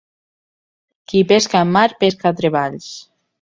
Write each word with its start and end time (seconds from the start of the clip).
Qui 1.11 1.21
pesca 1.33 1.61
en 1.67 1.75
mar 1.77 1.85
pesca 2.05 2.33
treballs. 2.41 2.89